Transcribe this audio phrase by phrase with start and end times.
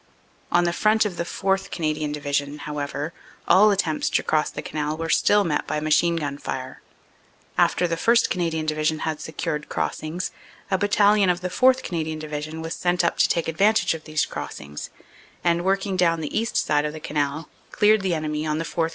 [0.51, 1.69] "On the front of the 4th.
[1.69, 3.13] Canadian Division, however,
[3.47, 6.81] all attempts to cross the Canal were still met by machine gun fire.
[7.55, 8.31] After the 1st.
[8.31, 10.31] Canadian Division had secured crossings,
[10.71, 11.83] a Battalion of the 4th.
[11.83, 14.89] Canadian Division was sent up to take advantage of these crossings
[15.43, 18.89] and, working down the east side of the Canal, cleared the enemy on the 4th.